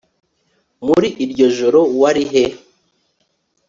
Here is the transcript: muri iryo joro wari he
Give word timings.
muri 0.85 1.07
iryo 1.25 1.47
joro 1.57 1.79
wari 1.99 2.23
he 2.31 2.43